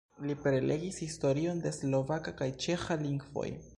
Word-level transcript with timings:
Li 0.27 0.35
prelegis 0.45 0.97
historion 1.03 1.61
de 1.65 1.75
slovaka 1.81 2.35
kaj 2.41 2.49
ĉeĥa 2.65 2.99
lingvoj. 3.07 3.51